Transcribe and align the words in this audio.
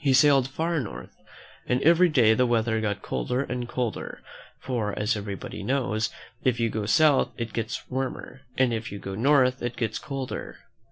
He 0.00 0.12
sailed 0.12 0.48
far 0.48 0.80
north, 0.80 1.14
and 1.68 1.80
every 1.82 2.08
day 2.08 2.34
the 2.34 2.46
weather 2.48 2.80
got 2.80 3.00
colder 3.00 3.42
and 3.44 3.68
colder; 3.68 4.20
for, 4.58 4.92
as 4.98 5.16
everybody 5.16 5.62
knows, 5.62 6.10
if 6.42 6.58
you 6.58 6.68
go 6.68 6.84
south 6.84 7.30
it 7.36 7.52
gets 7.52 7.88
warmer, 7.88 8.40
and 8.58 8.74
if 8.74 8.90
you 8.90 8.98
go 8.98 9.14
north 9.14 9.62
it 9.62 9.76
gets 9.76 10.00
colder. 10.00 10.56